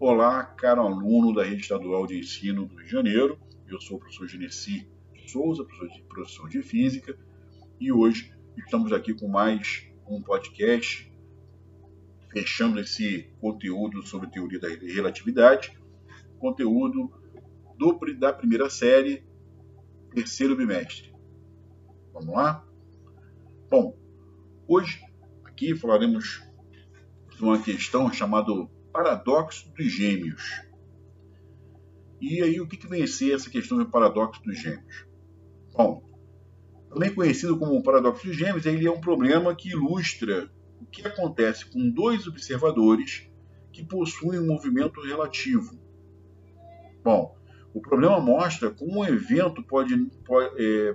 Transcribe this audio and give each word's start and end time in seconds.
Olá, 0.00 0.42
caro 0.42 0.82
aluno 0.82 1.32
da 1.32 1.44
Rede 1.44 1.62
Estadual 1.62 2.04
de 2.04 2.18
Ensino 2.18 2.66
do 2.66 2.74
Rio 2.74 2.84
de 2.84 2.90
Janeiro. 2.90 3.38
Eu 3.68 3.80
sou 3.80 3.96
o 3.96 4.00
professor 4.00 4.26
Genesi 4.26 4.88
Souza, 5.28 5.64
professor 6.08 6.48
de, 6.48 6.62
Física, 6.62 7.16
e 7.80 7.92
hoje 7.92 8.34
estamos 8.58 8.92
aqui 8.92 9.14
com 9.14 9.28
mais 9.28 9.86
um 10.08 10.20
podcast, 10.20 11.10
fechando 12.28 12.80
esse 12.80 13.30
conteúdo 13.40 14.04
sobre 14.04 14.28
teoria 14.30 14.58
da 14.58 14.68
relatividade, 14.68 15.78
conteúdo 16.40 17.12
do, 17.78 17.96
da 18.18 18.32
primeira 18.32 18.68
série, 18.68 19.24
terceiro 20.12 20.56
bimestre. 20.56 21.14
Vamos 22.12 22.34
lá? 22.34 22.66
Bom, 23.70 23.96
hoje 24.66 25.00
aqui 25.44 25.76
falaremos 25.76 26.42
de 27.36 27.42
uma 27.44 27.62
questão 27.62 28.12
chamada 28.12 28.52
paradoxo 28.94 29.68
dos 29.74 29.92
gêmeos. 29.92 30.62
E 32.20 32.40
aí, 32.40 32.60
o 32.60 32.66
que, 32.68 32.76
que 32.76 32.86
vem 32.86 33.04
ser 33.08 33.34
essa 33.34 33.50
questão 33.50 33.76
do 33.76 33.90
paradoxo 33.90 34.40
dos 34.44 34.56
gêmeos? 34.56 35.04
Bom, 35.72 36.08
também 36.88 37.12
conhecido 37.12 37.58
como 37.58 37.82
paradoxo 37.82 38.24
dos 38.24 38.36
gêmeos, 38.36 38.64
ele 38.64 38.86
é 38.86 38.90
um 38.90 39.00
problema 39.00 39.52
que 39.52 39.70
ilustra 39.70 40.48
o 40.80 40.86
que 40.86 41.04
acontece 41.04 41.66
com 41.66 41.90
dois 41.90 42.28
observadores 42.28 43.28
que 43.72 43.82
possuem 43.82 44.38
um 44.38 44.46
movimento 44.46 45.00
relativo. 45.00 45.76
Bom, 47.02 47.36
o 47.74 47.80
problema 47.80 48.20
mostra 48.20 48.70
como 48.70 49.00
um 49.00 49.04
evento 49.04 49.60
pode, 49.64 49.96
pode, 50.24 50.62
é, 50.62 50.94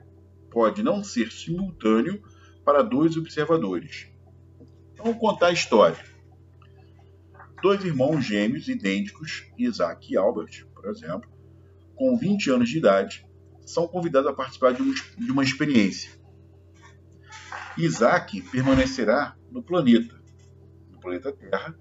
pode 0.49 0.81
não 0.81 1.03
ser 1.03 1.33
simultâneo 1.33 2.23
para 2.63 2.81
dois 2.81 3.17
observadores. 3.17 4.07
Então, 4.93 5.03
vou 5.03 5.15
contar 5.15 5.47
a 5.47 5.51
história. 5.51 5.99
Dois 7.61 7.83
irmãos 7.83 8.21
gêmeos 8.21 8.69
idênticos, 8.69 9.45
Isaac 9.57 10.13
e 10.13 10.15
Albert, 10.15 10.65
por 10.73 10.89
exemplo, 10.89 11.29
com 11.93 12.17
20 12.17 12.51
anos 12.51 12.69
de 12.69 12.77
idade, 12.77 13.25
são 13.65 13.85
convidados 13.85 14.29
a 14.29 14.33
participar 14.33 14.71
de, 14.71 14.81
um, 14.81 14.93
de 14.93 15.29
uma 15.29 15.43
experiência. 15.43 16.09
Isaac 17.77 18.41
permanecerá 18.43 19.35
no 19.51 19.61
planeta, 19.61 20.17
no 20.89 20.99
planeta 21.01 21.33
Terra, 21.33 21.77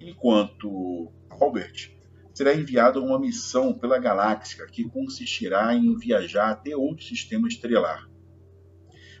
enquanto 0.00 1.12
Albert 1.30 1.92
será 2.34 2.52
enviado 2.52 2.98
a 2.98 3.02
uma 3.02 3.18
missão 3.18 3.72
pela 3.72 4.00
galáxia 4.00 4.66
que 4.66 4.82
consistirá 4.82 5.72
em 5.74 5.96
viajar 5.96 6.50
até 6.50 6.76
outro 6.76 7.04
sistema 7.04 7.46
estrelar, 7.46 8.08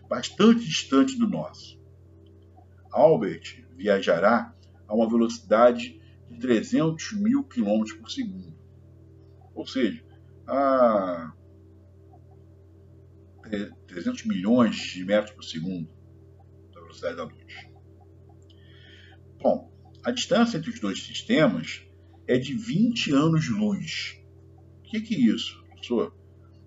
bastante 0.08 0.64
distante 0.64 1.16
do 1.16 1.28
nosso. 1.28 1.80
Albert 2.90 3.64
viajará 3.76 4.52
a 4.88 4.94
uma 4.94 5.08
velocidade 5.08 5.99
de 6.30 6.38
300 6.38 7.12
mil 7.14 7.44
quilômetros 7.44 7.96
por 7.96 8.10
segundo. 8.10 8.54
Ou 9.54 9.66
seja, 9.66 10.02
a 10.46 11.32
300 13.88 14.24
milhões 14.26 14.76
de 14.76 15.04
metros 15.04 15.34
por 15.34 15.42
segundo 15.42 15.88
da 16.72 16.80
velocidade 16.80 17.16
da 17.16 17.24
luz. 17.24 17.70
Bom, 19.40 19.72
a 20.04 20.10
distância 20.10 20.58
entre 20.58 20.70
os 20.70 20.78
dois 20.78 21.02
sistemas 21.02 21.82
é 22.26 22.38
de 22.38 22.54
20 22.54 23.12
anos-luz. 23.12 24.22
O 24.78 24.82
que, 24.82 25.00
que 25.00 25.14
é 25.14 25.18
isso, 25.18 25.62
professor? 25.64 26.16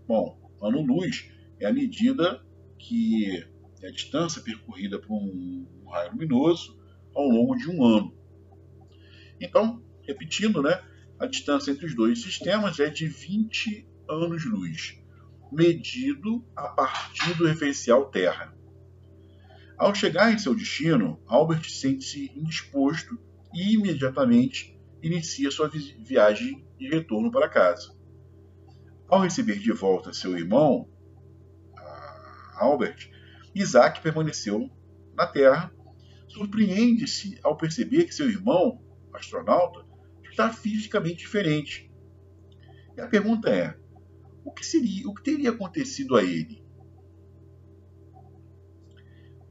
Bom, 0.08 0.38
ano-luz 0.61 1.30
é 1.59 1.66
a 1.66 1.73
medida 1.73 2.44
que 2.78 3.45
é 3.81 3.88
a 3.88 3.91
distância 3.91 4.41
percorrida 4.41 5.00
por 5.00 5.14
um 5.14 5.66
raio 5.89 6.11
luminoso 6.11 6.78
ao 7.16 7.28
longo 7.28 7.56
de 7.56 7.69
um 7.69 7.84
ano. 7.84 8.22
Então, 9.39 9.84
repetindo, 10.08 10.62
né, 10.62 10.81
a 11.20 11.26
distância 11.26 11.72
entre 11.72 11.86
os 11.86 11.95
dois 11.95 12.22
sistemas 12.22 12.80
é 12.80 12.89
de 12.89 13.08
20 13.08 13.88
anos-luz, 14.09 15.00
medido 15.52 16.45
a 16.56 16.67
partir 16.70 17.34
do 17.36 17.45
referencial 17.45 18.09
Terra. 18.09 18.53
Ao 19.78 19.94
chegar 19.94 20.31
em 20.31 20.38
seu 20.38 20.56
destino, 20.56 21.22
Albert 21.28 21.69
sente-se 21.69 22.31
indisposto 22.35 23.18
e 23.53 23.74
imediatamente 23.74 24.80
inicia 25.02 25.52
sua 25.52 25.69
viagem 25.69 26.66
de 26.78 26.90
retorno 26.90 27.31
para 27.31 27.50
casa. 27.50 27.94
Ao 29.07 29.22
receber 29.22 29.59
de 29.59 29.72
volta 29.72 30.13
seu 30.13 30.38
irmão, 30.38 30.90
Albert, 32.56 33.09
Isaac 33.53 34.02
permaneceu 34.02 34.69
na 35.16 35.28
Terra. 35.28 35.72
Surpreende-se 36.28 37.40
ao 37.44 37.56
perceber 37.56 38.06
que 38.06 38.16
seu 38.16 38.30
irmão 38.30 38.82
astronauta 39.19 39.85
está 40.29 40.51
fisicamente 40.51 41.19
diferente. 41.19 41.91
E 42.97 43.01
a 43.01 43.07
pergunta 43.07 43.50
é: 43.50 43.78
o 44.44 44.51
que 44.51 44.66
seria, 44.66 45.07
o 45.07 45.13
que 45.13 45.24
teria 45.24 45.51
acontecido 45.51 46.16
a 46.16 46.24
ele? 46.24 46.63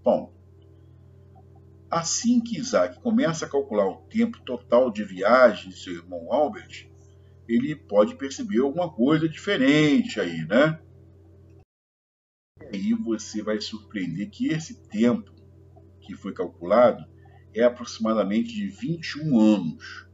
Bom, 0.02 0.34
assim 1.90 2.40
que 2.40 2.58
Isaac 2.58 3.00
começa 3.00 3.46
a 3.46 3.48
calcular 3.48 3.86
o 3.86 4.02
tempo 4.08 4.40
total 4.40 4.90
de 4.90 5.04
viagem 5.04 5.70
de 5.70 5.78
seu 5.78 5.94
irmão 5.94 6.32
Albert, 6.32 6.90
ele 7.48 7.76
pode 7.76 8.16
perceber 8.16 8.60
alguma 8.60 8.90
coisa 8.90 9.28
diferente 9.28 10.20
aí, 10.20 10.44
né? 10.46 10.80
E 12.72 12.76
aí 12.76 12.94
você 12.94 13.42
vai 13.42 13.60
surpreender 13.60 14.30
que 14.30 14.48
esse 14.48 14.82
tempo 14.88 15.32
que 16.00 16.14
foi 16.16 16.32
calculado 16.32 17.04
é 17.54 17.64
aproximadamente 17.64 18.54
de 18.54 18.66
21 18.66 19.40
anos. 19.40 20.06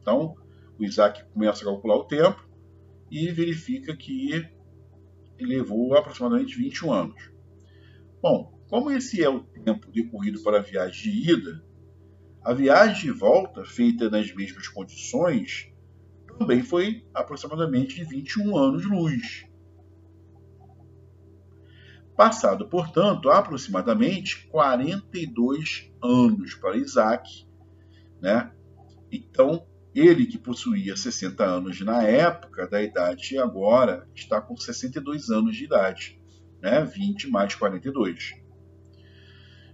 Então, 0.00 0.36
o 0.78 0.84
Isaac 0.84 1.24
começa 1.32 1.62
a 1.62 1.64
calcular 1.66 1.96
o 1.96 2.04
tempo 2.04 2.46
e 3.10 3.28
verifica 3.30 3.96
que 3.96 4.48
levou 5.40 5.96
aproximadamente 5.96 6.56
21 6.56 6.92
anos. 6.92 7.30
Bom, 8.22 8.58
como 8.68 8.90
esse 8.90 9.22
é 9.22 9.28
o 9.28 9.40
tempo 9.40 9.90
decorrido 9.90 10.42
para 10.42 10.58
a 10.58 10.62
viagem 10.62 11.12
de 11.12 11.32
ida, 11.32 11.64
a 12.42 12.52
viagem 12.52 13.04
de 13.04 13.10
volta, 13.10 13.64
feita 13.64 14.10
nas 14.10 14.32
mesmas 14.34 14.68
condições, 14.68 15.72
também 16.38 16.62
foi 16.62 17.04
aproximadamente 17.14 17.96
de 17.96 18.04
21 18.04 18.56
anos-luz. 18.56 19.45
Passado, 22.16 22.66
portanto, 22.66 23.28
aproximadamente 23.28 24.46
42 24.48 25.92
anos 26.02 26.54
para 26.54 26.76
Isaac, 26.76 27.46
né? 28.22 28.50
Então, 29.12 29.66
ele 29.94 30.26
que 30.26 30.38
possuía 30.38 30.96
60 30.96 31.44
anos 31.44 31.80
na 31.82 32.02
época 32.02 32.66
da 32.66 32.82
idade, 32.82 33.38
agora 33.38 34.08
está 34.14 34.40
com 34.40 34.56
62 34.56 35.30
anos 35.30 35.56
de 35.56 35.64
idade, 35.64 36.18
né? 36.62 36.82
20 36.82 37.28
mais 37.28 37.54
42. 37.54 38.34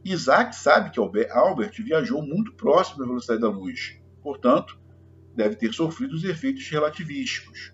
Isaac 0.05 0.57
sabe 0.57 0.91
que 0.91 0.99
Albert 0.99 1.75
viajou 1.79 2.23
muito 2.23 2.53
próximo 2.55 2.99
da 2.99 3.07
velocidade 3.07 3.41
da 3.41 3.49
luz, 3.49 4.01
portanto, 4.21 4.81
deve 5.35 5.55
ter 5.55 5.73
sofrido 5.73 6.15
os 6.15 6.25
efeitos 6.25 6.69
relativísticos. 6.69 7.73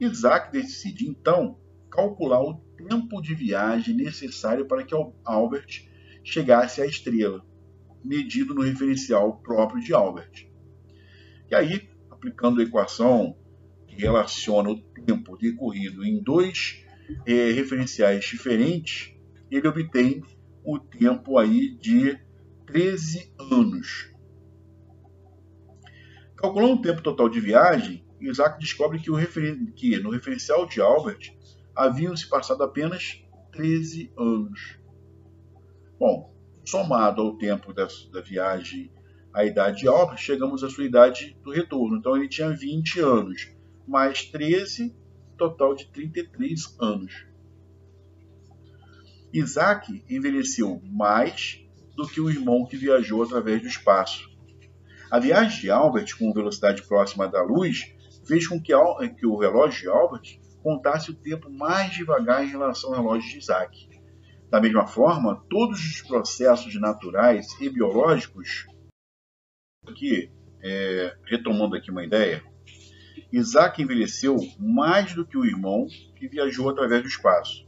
Isaac 0.00 0.50
decide 0.50 1.08
então 1.08 1.56
calcular 1.88 2.40
o 2.40 2.63
tempo 2.76 3.20
de 3.20 3.34
viagem 3.34 3.94
necessário 3.94 4.66
para 4.66 4.84
que 4.84 4.94
Albert 5.24 5.88
chegasse 6.22 6.80
à 6.80 6.86
estrela, 6.86 7.44
medido 8.02 8.54
no 8.54 8.62
referencial 8.62 9.38
próprio 9.38 9.82
de 9.82 9.92
Albert. 9.92 10.48
E 11.50 11.54
aí, 11.54 11.88
aplicando 12.10 12.60
a 12.60 12.64
equação 12.64 13.36
que 13.86 13.96
relaciona 13.96 14.70
o 14.70 14.80
tempo 14.80 15.36
decorrido 15.36 16.04
em 16.04 16.22
dois 16.22 16.84
é, 17.26 17.52
referenciais 17.52 18.24
diferentes, 18.24 19.14
ele 19.50 19.68
obtém 19.68 20.22
o 20.64 20.78
tempo 20.78 21.38
aí 21.38 21.76
de 21.76 22.18
13 22.66 23.32
anos. 23.38 24.10
Calculando 26.36 26.74
o 26.74 26.82
tempo 26.82 27.02
total 27.02 27.28
de 27.28 27.40
viagem, 27.40 28.04
Isaac 28.20 28.58
descobre 28.58 28.98
que, 28.98 29.10
referen 29.10 29.66
que 29.66 29.98
no 29.98 30.10
referencial 30.10 30.66
de 30.66 30.80
Albert 30.80 31.36
haviam 31.74 32.16
se 32.16 32.28
passado 32.28 32.62
apenas 32.62 33.22
13 33.52 34.12
anos. 34.16 34.78
Bom, 35.98 36.32
somado 36.64 37.22
ao 37.22 37.36
tempo 37.36 37.72
da, 37.72 37.86
da 38.12 38.20
viagem 38.20 38.92
à 39.32 39.44
idade 39.44 39.80
de 39.80 39.88
Albert, 39.88 40.18
chegamos 40.18 40.62
à 40.62 40.70
sua 40.70 40.84
idade 40.84 41.36
do 41.42 41.50
retorno. 41.50 41.96
Então 41.96 42.16
ele 42.16 42.28
tinha 42.28 42.50
20 42.50 43.00
anos, 43.00 43.50
mais 43.86 44.24
13, 44.24 44.94
total 45.36 45.74
de 45.74 45.86
33 45.86 46.76
anos. 46.80 47.26
Isaac 49.32 50.04
envelheceu 50.08 50.80
mais 50.84 51.60
do 51.96 52.06
que 52.06 52.20
o 52.20 52.30
irmão 52.30 52.64
que 52.64 52.76
viajou 52.76 53.22
através 53.22 53.60
do 53.60 53.66
espaço. 53.66 54.30
A 55.10 55.18
viagem 55.18 55.60
de 55.60 55.70
Albert 55.70 56.16
com 56.16 56.32
velocidade 56.32 56.82
próxima 56.82 57.28
da 57.28 57.42
luz 57.42 57.92
fez 58.24 58.46
com 58.46 58.60
que, 58.60 58.72
que 59.16 59.26
o 59.26 59.36
relógio 59.36 59.82
de 59.82 59.88
Albert 59.88 60.40
contasse 60.64 61.10
o 61.10 61.14
tempo 61.14 61.50
mais 61.50 61.92
devagar 61.92 62.42
em 62.42 62.48
relação 62.48 62.90
ao 62.90 62.96
relógio 62.96 63.30
de 63.30 63.38
Isaac. 63.38 63.86
Da 64.50 64.58
mesma 64.58 64.86
forma, 64.86 65.44
todos 65.50 65.78
os 65.78 66.00
processos 66.00 66.74
naturais 66.80 67.46
e 67.60 67.68
biológicos 67.68 68.66
que 69.94 70.32
é, 70.62 71.14
retomando 71.26 71.76
aqui 71.76 71.90
uma 71.90 72.02
ideia, 72.02 72.42
Isaac 73.30 73.82
envelheceu 73.82 74.36
mais 74.58 75.14
do 75.14 75.26
que 75.26 75.36
o 75.36 75.44
irmão 75.44 75.86
que 76.16 76.26
viajou 76.26 76.70
através 76.70 77.02
do 77.02 77.08
espaço. 77.08 77.66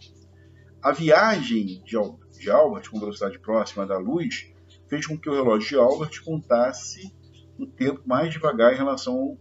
A 0.81 0.93
viagem 0.93 1.83
de, 1.85 1.97
de 2.39 2.51
Albert 2.51 2.91
com 2.91 2.99
velocidade 2.99 3.39
próxima 3.39 3.87
da 3.87 3.99
luz 3.99 4.51
fez 4.89 5.07
com 5.07 5.19
que 5.19 5.29
o 5.29 5.35
relógio 5.35 5.69
de 5.69 5.77
Albert 5.77 6.25
contasse 6.25 7.13
o 7.59 7.67
tempo 7.67 8.01
mais 8.07 8.33
devagar 8.33 8.73
em 8.73 8.77
relação 8.77 9.37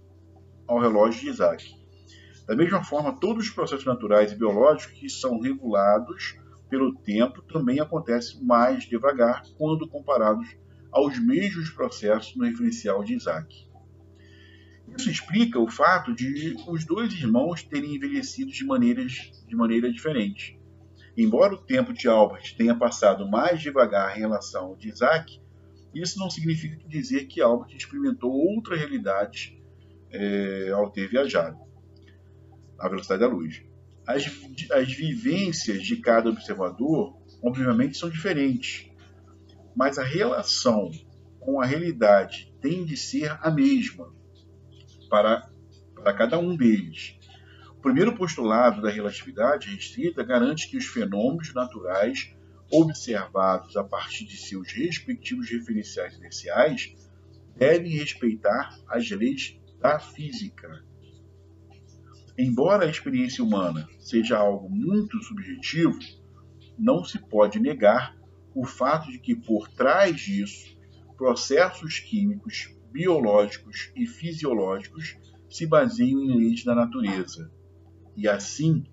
ao 0.68 0.80
relógio 0.80 1.22
de 1.22 1.30
Isaac. 1.30 1.85
Da 2.48 2.56
mesma 2.56 2.84
forma, 2.84 3.20
todos 3.20 3.48
os 3.48 3.54
processos 3.54 3.86
naturais 3.86 4.32
e 4.32 4.36
biológicos 4.36 5.00
que 5.00 5.10
são 5.10 5.40
regulados 5.40 6.38
pelo 6.70 6.96
tempo 6.96 7.42
também 7.42 7.80
acontecem 7.80 8.44
mais 8.44 8.84
devagar 8.84 9.44
quando 9.58 9.88
comparados 9.88 10.56
aos 10.92 11.18
mesmos 11.20 11.70
processos 11.72 12.36
no 12.36 12.46
referencial 12.46 13.04
de 13.04 13.16
Isaac. 13.16 13.68
Isso 14.96 15.10
explica 15.10 15.60
o 15.60 15.70
fato 15.70 16.14
de 16.14 16.56
os 16.68 16.86
dois 16.86 17.12
irmãos 17.14 17.64
terem 17.64 17.96
envelhecido 17.96 18.52
de 18.52 18.64
maneiras 18.64 19.32
de 19.48 19.56
maneira 19.56 19.92
diferente. 19.92 20.60
Embora 21.18 21.56
o 21.56 21.58
tempo 21.58 21.94
de 21.94 22.08
Albert 22.08 22.56
tenha 22.56 22.76
passado 22.76 23.28
mais 23.28 23.62
devagar 23.62 24.16
em 24.16 24.20
relação 24.20 24.66
ao 24.66 24.76
de 24.76 24.90
Isaac, 24.90 25.42
isso 25.94 26.20
não 26.20 26.30
significa 26.30 26.78
dizer 26.88 27.26
que 27.26 27.42
Albert 27.42 27.76
experimentou 27.76 28.32
outra 28.32 28.76
realidade 28.76 29.60
é, 30.12 30.70
ao 30.72 30.92
ter 30.92 31.10
viajado 31.10 31.65
à 32.80 32.88
velocidade 32.90 33.22
da 33.22 33.28
luz. 33.28 33.62
As, 34.08 34.26
as 34.72 34.94
vivências 34.94 35.84
de 35.84 35.98
cada 35.98 36.30
observador, 36.30 37.18
obviamente, 37.44 37.98
são 37.98 38.10
diferentes, 38.10 38.90
mas 39.76 39.98
a 39.98 40.04
relação 40.04 40.92
com 41.40 41.62
a 41.62 41.66
realidade 41.66 42.54
tem 42.62 42.86
de 42.86 42.98
ser 42.98 43.38
a 43.42 43.52
mesma 43.52 44.14
para, 45.10 45.50
para 45.96 46.14
cada 46.14 46.40
um 46.40 46.56
deles. 46.56 47.18
O 47.78 47.82
primeiro 47.82 48.16
postulado 48.16 48.82
da 48.82 48.90
relatividade 48.90 49.70
restrita 49.70 50.24
garante 50.24 50.70
que 50.70 50.78
os 50.78 50.86
fenômenos 50.86 51.54
naturais 51.54 52.36
observados 52.72 53.78
a 53.78 53.84
partir 53.84 54.26
de 54.26 54.38
seus 54.38 54.72
respectivos 54.72 55.50
referenciais 55.50 56.16
iniciais 56.16 56.96
devem 57.56 57.92
respeitar 57.92 58.78
as 58.88 59.10
leis 59.12 59.60
da 59.80 60.00
física. 60.00 60.84
Embora 62.38 62.86
a 62.86 62.90
experiência 62.90 63.44
humana 63.44 63.88
seja 63.98 64.38
algo 64.38 64.70
muito 64.70 65.22
subjetivo, 65.24 65.98
não 66.78 67.04
se 67.04 67.18
pode 67.18 67.60
negar 67.60 68.18
o 68.54 68.66
fato 68.66 69.10
de 69.10 69.20
que 69.20 69.36
por 69.36 69.70
trás 69.70 70.20
disso, 70.20 70.78
processos 71.18 72.00
químicos, 72.00 72.76
biológicos 72.92 73.92
e 73.96 74.06
fisiológicos 74.06 75.18
se 75.50 75.66
baseiam 75.66 76.22
em 76.22 76.38
leis 76.38 76.64
da 76.64 76.76
natureza. 76.76 77.52
E 78.16 78.28
assim, 78.28 78.86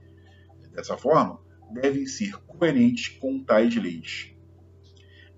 dessa 0.73 0.97
forma, 0.97 1.41
devem 1.73 2.07
ser 2.07 2.37
coerentes 2.47 3.09
com 3.09 3.43
tais 3.43 3.75
leis. 3.77 4.33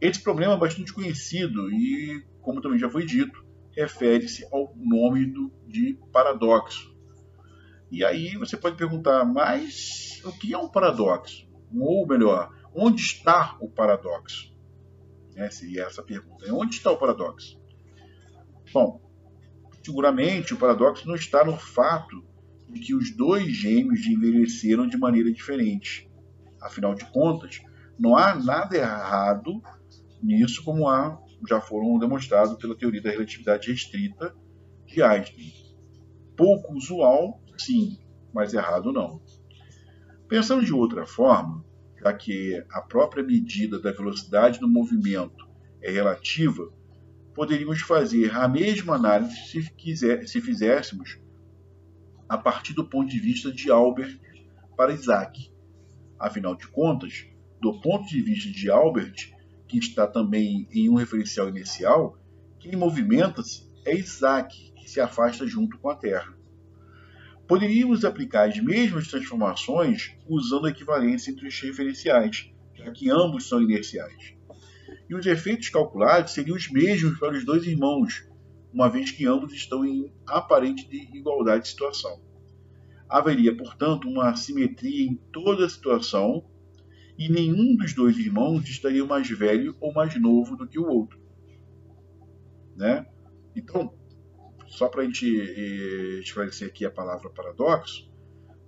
Esse 0.01 0.23
problema 0.23 0.55
é 0.55 0.59
bastante 0.59 0.93
conhecido 0.93 1.71
e, 1.73 2.23
como 2.43 2.61
também 2.61 2.79
já 2.79 2.91
foi 2.91 3.06
dito, 3.06 3.45
refere-se 3.73 4.47
ao 4.53 4.75
nome 4.77 5.27
do, 5.27 5.51
de 5.67 5.99
paradoxo. 6.12 6.94
E 7.94 8.05
aí 8.05 8.37
você 8.37 8.56
pode 8.56 8.76
perguntar, 8.76 9.25
mas 9.25 10.20
o 10.25 10.32
que 10.32 10.52
é 10.52 10.58
um 10.58 10.69
paradoxo? 10.69 11.46
Ou 11.73 12.05
melhor, 12.05 12.50
onde 12.75 13.00
está 13.00 13.56
o 13.61 13.69
paradoxo? 13.70 14.52
É, 15.37 15.49
seria 15.49 15.85
essa 15.85 16.02
pergunta. 16.02 16.52
Onde 16.52 16.75
está 16.75 16.91
o 16.91 16.96
paradoxo? 16.96 17.56
Bom, 18.73 19.00
seguramente 19.81 20.52
o 20.52 20.56
paradoxo 20.56 21.06
não 21.06 21.14
está 21.14 21.44
no 21.44 21.56
fato 21.56 22.25
de 22.69 22.81
que 22.81 22.96
os 22.96 23.17
dois 23.17 23.46
gêmeos 23.46 24.05
envelheceram 24.05 24.88
de 24.88 24.96
maneira 24.96 25.32
diferente. 25.32 26.11
Afinal 26.61 26.96
de 26.96 27.05
contas, 27.12 27.62
não 27.96 28.17
há 28.17 28.35
nada 28.35 28.76
errado 28.76 29.62
nisso, 30.20 30.64
como 30.64 30.88
há, 30.88 31.17
já 31.49 31.61
foram 31.61 31.96
demonstrados 32.00 32.56
pela 32.56 32.75
teoria 32.75 33.00
da 33.00 33.11
relatividade 33.11 33.70
restrita 33.70 34.35
de 34.85 35.00
Einstein. 35.00 35.52
Pouco 36.37 36.75
usual, 36.75 37.41
sim, 37.56 37.99
mas 38.33 38.55
errado 38.55 38.93
não. 38.93 39.21
Pensando 40.29 40.65
de 40.65 40.73
outra 40.73 41.06
forma, 41.06 41.65
já 42.01 42.12
que 42.12 42.62
a 42.71 42.81
própria 42.81 43.23
medida 43.23 43.79
da 43.79 43.93
velocidade 43.93 44.59
do 44.59 44.69
movimento 44.69 45.49
é 45.81 45.91
relativa, 45.91 46.71
poderíamos 47.35 47.81
fazer 47.81 48.35
a 48.35 48.49
mesma 48.49 48.97
análise 48.97 49.37
se, 49.49 49.71
quiser, 49.73 50.27
se 50.27 50.41
fizéssemos 50.41 51.19
a 52.29 52.39
partir 52.39 52.73
do 52.73 52.87
ponto 52.87 53.11
de 53.11 53.19
vista 53.19 53.53
de 53.53 53.71
Albert 53.71 54.19
para 54.77 54.93
Isaac. 54.93 55.53
Afinal 56.19 56.55
de 56.55 56.67
contas, 56.69 57.27
do 57.61 57.81
ponto 57.81 58.06
de 58.09 58.21
vista 58.21 58.51
de 58.51 58.71
Albert, 58.71 59.33
que 59.67 59.79
está 59.79 60.06
também 60.06 60.69
em 60.71 60.89
um 60.89 60.95
referencial 60.95 61.49
inicial, 61.49 62.19
quem 62.59 62.77
movimenta-se 62.77 63.71
é 63.85 63.95
Isaac, 63.95 64.73
que 64.77 64.89
se 64.89 65.01
afasta 65.01 65.47
junto 65.47 65.79
com 65.79 65.91
a 65.91 65.97
Terra. 65.97 66.35
Poderíamos 67.46 68.05
aplicar 68.05 68.49
as 68.49 68.58
mesmas 68.58 69.08
transformações 69.08 70.17
usando 70.26 70.67
a 70.67 70.70
equivalência 70.70 71.31
entre 71.31 71.46
os 71.46 71.61
referenciais, 71.61 72.50
já 72.75 72.91
que 72.91 73.11
ambos 73.11 73.49
são 73.49 73.61
inerciais. 73.61 74.35
E 75.08 75.14
os 75.14 75.26
efeitos 75.26 75.69
calculados 75.69 76.32
seriam 76.32 76.56
os 76.56 76.70
mesmos 76.70 77.19
para 77.19 77.37
os 77.37 77.44
dois 77.44 77.67
irmãos, 77.67 78.26
uma 78.73 78.88
vez 78.88 79.11
que 79.11 79.26
ambos 79.26 79.52
estão 79.52 79.85
em 79.85 80.11
aparente 80.26 80.88
igualdade 81.12 81.64
de 81.64 81.69
situação. 81.69 82.19
Haveria, 83.08 83.55
portanto, 83.55 84.08
uma 84.08 84.35
simetria 84.35 85.06
em 85.06 85.14
toda 85.31 85.67
a 85.67 85.69
situação 85.69 86.43
e 87.19 87.29
nenhum 87.29 87.76
dos 87.76 87.93
dois 87.93 88.19
irmãos 88.19 88.69
estaria 88.69 89.05
mais 89.05 89.29
velho 89.29 89.76
ou 89.81 89.93
mais 89.93 90.19
novo 90.20 90.56
do 90.56 90.67
que 90.67 90.79
o 90.79 90.88
outro. 90.88 91.19
Né? 92.75 93.06
Então, 93.55 93.94
só 94.66 94.88
para 94.88 95.02
a 95.02 95.05
gente 95.05 95.26
eh, 95.26 96.20
esclarecer 96.20 96.69
aqui 96.69 96.84
a 96.84 96.90
palavra 96.90 97.31
paradoxo, 97.31 98.11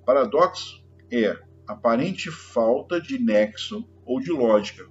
paradoxo 0.04 0.84
é 1.10 1.38
aparente 1.66 2.30
falta 2.30 3.00
de 3.00 3.18
nexo 3.18 3.88
ou 4.04 4.20
de 4.20 4.30
lógica, 4.30 4.86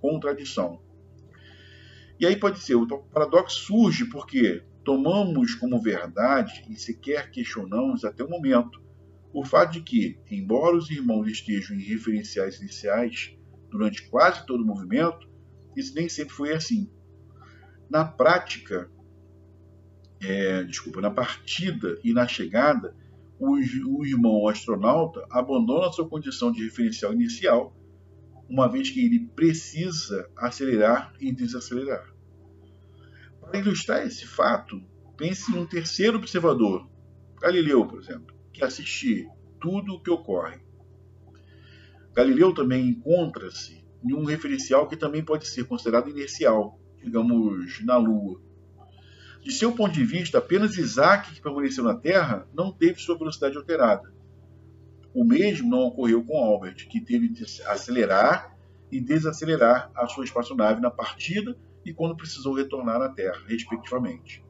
contradição. 0.00 0.80
E 2.18 2.26
aí 2.26 2.36
pode 2.36 2.60
ser, 2.60 2.74
o 2.74 2.86
paradoxo 2.86 3.60
surge 3.60 4.06
porque 4.06 4.62
tomamos 4.84 5.54
como 5.54 5.80
verdade 5.80 6.64
e 6.68 6.76
sequer 6.76 7.30
questionamos 7.30 8.04
até 8.04 8.24
o 8.24 8.30
momento 8.30 8.88
o 9.32 9.44
fato 9.44 9.72
de 9.72 9.82
que, 9.82 10.18
embora 10.30 10.76
os 10.76 10.90
irmãos 10.90 11.28
estejam 11.28 11.76
em 11.76 11.82
referenciais 11.82 12.60
iniciais 12.60 13.36
durante 13.70 14.08
quase 14.08 14.46
todo 14.46 14.62
o 14.62 14.66
movimento, 14.66 15.28
isso 15.76 15.94
nem 15.94 16.08
sempre 16.08 16.34
foi 16.34 16.52
assim. 16.52 16.90
Na 17.90 18.04
prática, 18.04 18.90
é, 20.20 20.64
desculpa, 20.64 21.00
na 21.00 21.10
partida 21.10 21.98
e 22.02 22.12
na 22.12 22.26
chegada, 22.26 22.94
o, 23.38 24.04
irmão 24.04 24.48
astronauta 24.48 25.24
abandona 25.30 25.92
sua 25.92 26.08
condição 26.08 26.50
de 26.50 26.64
referencial 26.64 27.12
inicial, 27.12 27.76
uma 28.48 28.68
vez 28.68 28.90
que 28.90 29.04
ele 29.04 29.28
precisa 29.36 30.28
acelerar 30.36 31.12
e 31.20 31.32
desacelerar. 31.32 32.12
Para 33.40 33.60
ilustrar 33.60 34.06
esse 34.06 34.26
fato, 34.26 34.82
pense 35.16 35.52
em 35.52 35.58
um 35.58 35.66
terceiro 35.66 36.18
observador, 36.18 36.88
Galileu, 37.40 37.86
por 37.86 38.00
exemplo, 38.00 38.34
que 38.52 38.64
assiste 38.64 39.28
tudo 39.60 39.94
o 39.94 40.02
que 40.02 40.10
ocorre. 40.10 40.58
Galileu 42.14 42.52
também 42.52 42.88
encontra-se 42.88 43.86
em 44.04 44.12
um 44.12 44.24
referencial 44.24 44.88
que 44.88 44.96
também 44.96 45.24
pode 45.24 45.46
ser 45.46 45.64
considerado 45.64 46.10
inercial, 46.10 46.80
digamos, 47.02 47.84
na 47.84 47.96
Lua. 47.96 48.40
De 49.48 49.54
seu 49.54 49.72
ponto 49.72 49.94
de 49.94 50.04
vista, 50.04 50.36
apenas 50.36 50.76
Isaac, 50.76 51.32
que 51.32 51.40
permaneceu 51.40 51.82
na 51.82 51.94
Terra, 51.94 52.46
não 52.52 52.70
teve 52.70 53.00
sua 53.00 53.16
velocidade 53.16 53.56
alterada. 53.56 54.12
O 55.14 55.24
mesmo 55.24 55.70
não 55.70 55.84
ocorreu 55.84 56.22
com 56.22 56.36
Albert, 56.36 56.86
que 56.86 57.00
teve 57.00 57.30
de 57.30 57.44
acelerar 57.64 58.54
e 58.92 59.00
desacelerar 59.00 59.90
a 59.94 60.06
sua 60.06 60.26
espaçonave 60.26 60.82
na 60.82 60.90
partida 60.90 61.56
e 61.82 61.94
quando 61.94 62.14
precisou 62.14 62.52
retornar 62.52 63.00
à 63.00 63.08
Terra, 63.08 63.40
respectivamente. 63.46 64.44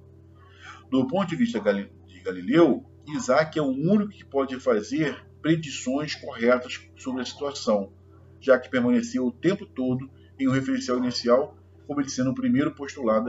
Do 0.91 1.07
ponto 1.07 1.29
de 1.29 1.37
vista 1.37 1.61
de 1.61 2.21
Galileu, 2.21 2.85
Isaac 3.07 3.57
é 3.57 3.63
o 3.63 3.67
único 3.67 4.11
que 4.11 4.25
pode 4.25 4.59
fazer 4.59 5.25
predições 5.41 6.17
corretas 6.17 6.91
sobre 6.97 7.23
a 7.23 7.25
situação, 7.25 7.93
já 8.41 8.59
que 8.59 8.69
permaneceu 8.69 9.29
o 9.29 9.33
tempo 9.33 9.65
todo 9.65 10.11
em 10.41 10.49
um 10.49 10.53
referencial 10.53 10.99
inicial, 10.99 11.57
obedecendo 11.89 12.31
o 12.31 12.35
primeiro 12.35 12.75
postulado 12.75 13.29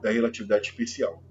da 0.00 0.10
relatividade 0.10 0.68
especial. 0.68 1.22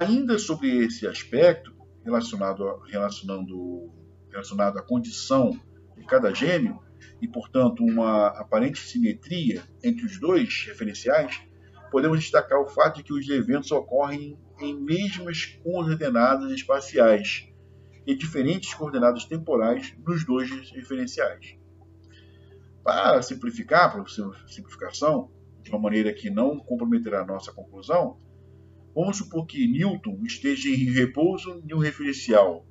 Ainda 0.00 0.38
sobre 0.38 0.84
esse 0.84 1.06
aspecto, 1.06 1.74
relacionado, 2.04 2.68
a, 2.68 2.86
relacionando, 2.86 3.90
relacionado 4.30 4.78
à 4.78 4.82
condição 4.82 5.58
de 5.96 6.04
cada 6.04 6.34
gênio, 6.34 6.80
e 7.20 7.28
portanto 7.28 7.84
uma 7.84 8.28
aparente 8.28 8.78
simetria 8.80 9.62
entre 9.82 10.04
os 10.04 10.18
dois 10.18 10.64
referenciais, 10.66 11.40
podemos 11.90 12.20
destacar 12.20 12.60
o 12.60 12.66
fato 12.66 12.96
de 12.96 13.02
que 13.02 13.12
os 13.12 13.28
eventos 13.28 13.70
ocorrem 13.70 14.38
em 14.60 14.74
mesmas 14.74 15.46
coordenadas 15.62 16.50
espaciais 16.52 17.48
e 18.06 18.14
diferentes 18.14 18.74
coordenadas 18.74 19.24
temporais 19.24 19.94
nos 20.04 20.24
dois 20.24 20.50
referenciais. 20.70 21.57
Para 22.88 23.20
simplificar, 23.20 23.92
para 23.92 24.02
simplificação, 24.46 25.30
de 25.62 25.68
uma 25.68 25.78
maneira 25.78 26.10
que 26.10 26.30
não 26.30 26.58
comprometerá 26.58 27.20
a 27.20 27.26
nossa 27.26 27.52
conclusão, 27.52 28.18
vamos 28.94 29.18
supor 29.18 29.44
que 29.44 29.68
Newton 29.68 30.22
esteja 30.24 30.70
em 30.70 30.90
repouso 30.90 31.62
em 31.68 31.74
um 31.74 31.80
referencial 31.80 32.64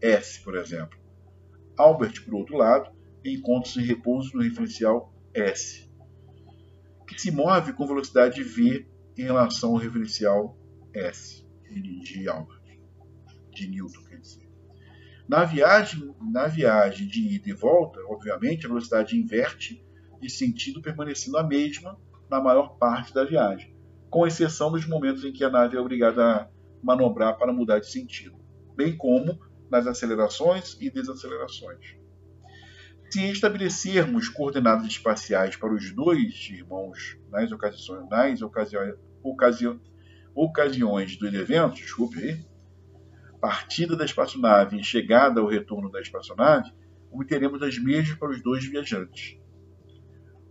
S, 0.00 0.42
por 0.42 0.56
exemplo. 0.56 0.98
Albert, 1.76 2.24
por 2.24 2.34
outro 2.34 2.56
lado, 2.56 2.90
encontra-se 3.24 3.78
em 3.78 3.84
repouso 3.84 4.34
no 4.34 4.42
referencial 4.42 5.14
S, 5.32 5.88
que 7.06 7.16
se 7.16 7.30
move 7.30 7.74
com 7.74 7.86
velocidade 7.86 8.42
v 8.42 8.88
em 9.16 9.22
relação 9.22 9.70
ao 9.70 9.76
referencial 9.76 10.58
S 10.92 11.46
de 11.70 12.28
Albert, 12.28 12.60
de 13.54 13.68
Newton. 13.68 14.07
Na 15.28 15.44
viagem, 15.44 16.14
na 16.32 16.46
viagem 16.46 17.06
de 17.06 17.20
ida 17.34 17.50
e 17.50 17.52
volta, 17.52 18.00
obviamente, 18.08 18.64
a 18.64 18.68
velocidade 18.68 19.14
inverte 19.14 19.84
de 20.18 20.30
sentido 20.30 20.80
permanecendo 20.80 21.36
a 21.36 21.42
mesma 21.42 21.98
na 22.30 22.40
maior 22.40 22.78
parte 22.78 23.12
da 23.12 23.24
viagem, 23.24 23.76
com 24.08 24.26
exceção 24.26 24.72
dos 24.72 24.86
momentos 24.86 25.24
em 25.24 25.32
que 25.32 25.44
a 25.44 25.50
nave 25.50 25.76
é 25.76 25.80
obrigada 25.80 26.24
a 26.24 26.48
manobrar 26.82 27.36
para 27.36 27.52
mudar 27.52 27.78
de 27.78 27.90
sentido, 27.90 28.38
bem 28.74 28.96
como 28.96 29.38
nas 29.70 29.86
acelerações 29.86 30.78
e 30.80 30.90
desacelerações. 30.90 31.96
Se 33.10 33.30
estabelecermos 33.30 34.30
coordenadas 34.30 34.86
espaciais 34.86 35.56
para 35.56 35.72
os 35.72 35.92
dois 35.94 36.48
irmãos 36.50 37.18
nas 37.30 37.52
ocasiões, 37.52 38.08
nas 38.08 38.42
ocasiões, 38.42 38.94
ocasiões, 39.22 39.80
ocasiões 40.34 41.16
dos 41.16 41.34
eventos, 41.34 41.80
desculpe, 41.80 42.46
partida 43.40 43.96
da 43.96 44.04
espaçonave 44.04 44.78
e 44.78 44.84
chegada 44.84 45.40
ou 45.40 45.48
retorno 45.48 45.90
da 45.90 46.00
espaçonave, 46.00 46.72
obteremos 47.10 47.62
as 47.62 47.78
mesmas 47.78 48.18
para 48.18 48.30
os 48.30 48.42
dois 48.42 48.64
viajantes. 48.64 49.38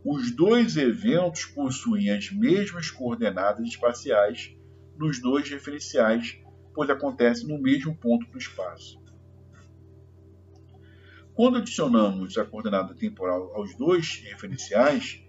Os 0.03 0.31
dois 0.31 0.77
eventos 0.77 1.45
possuem 1.45 2.09
as 2.09 2.31
mesmas 2.31 2.89
coordenadas 2.89 3.67
espaciais 3.67 4.55
nos 4.97 5.21
dois 5.21 5.49
referenciais, 5.49 6.39
pois 6.73 6.89
acontecem 6.89 7.47
no 7.47 7.61
mesmo 7.61 7.95
ponto 7.95 8.25
do 8.31 8.37
espaço. 8.37 9.01
Quando 11.33 11.57
adicionamos 11.57 12.37
a 12.37 12.45
coordenada 12.45 12.95
temporal 12.95 13.53
aos 13.53 13.75
dois 13.75 14.23
referenciais, 14.23 15.21